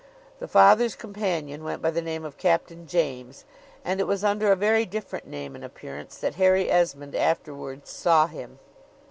The 0.39 0.47
Father's 0.47 0.95
companion 0.95 1.63
went 1.63 1.79
by 1.79 1.91
the 1.91 2.01
name 2.01 2.25
of 2.25 2.35
Captain 2.39 2.87
James; 2.87 3.45
and 3.85 3.99
it 3.99 4.07
was 4.07 4.23
under 4.23 4.51
a 4.51 4.55
very 4.55 4.83
different 4.83 5.27
name 5.27 5.53
and 5.53 5.63
appearance 5.63 6.17
that 6.17 6.33
Harry 6.41 6.71
Esmond 6.71 7.13
afterwards 7.13 7.91
saw 7.91 8.25
him. 8.25 8.57